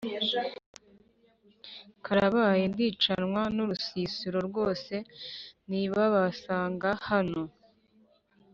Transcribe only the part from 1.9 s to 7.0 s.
karabaye ndicanwa nurusisiro rwose nibabasanga